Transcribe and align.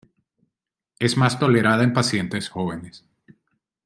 Es 0.97 1.15
más 1.15 1.37
tolerada 1.37 1.83
en 1.83 1.93
pacientes 1.93 2.49
jóvenes. 2.49 3.05